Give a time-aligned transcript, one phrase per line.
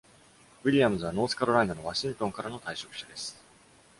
[0.63, 3.37] ウィリアムズはノースカロライナのワシントンからの退職者です。